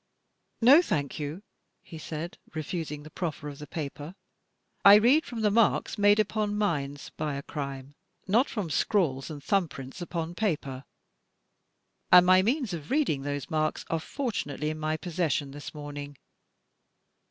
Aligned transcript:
"No, 0.61 0.81
thank 0.81 1.19
you," 1.19 1.43
he 1.83 1.99
said, 1.99 2.39
refusing 2.55 3.03
the 3.03 3.11
proffer 3.11 3.47
of 3.47 3.59
the 3.59 3.67
paper. 3.67 4.15
"I 4.83 4.95
read 4.95 5.27
from 5.27 5.41
the 5.41 5.51
marks 5.51 5.99
made 5.99 6.19
upon 6.19 6.57
minds 6.57 7.11
by 7.17 7.35
a 7.35 7.43
crime, 7.43 7.93
not 8.27 8.49
from 8.49 8.71
scrawls 8.71 9.29
and 9.29 9.43
thiunbprints 9.43 10.01
upon 10.01 10.33
paper. 10.33 10.85
And 12.11 12.25
my 12.25 12.41
means 12.41 12.73
of 12.73 12.89
reading 12.89 13.21
those 13.21 13.51
marks 13.51 13.85
are 13.91 13.99
forttmately 13.99 14.71
in 14.71 14.79
my 14.79 14.97
possession 14.97 15.51
this 15.51 15.71
morning. 15.71 16.17